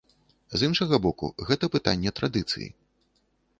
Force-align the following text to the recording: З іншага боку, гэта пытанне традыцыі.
З 0.61 0.69
іншага 0.69 0.99
боку, 1.03 1.29
гэта 1.51 1.71
пытанне 1.77 2.15
традыцыі. 2.23 2.69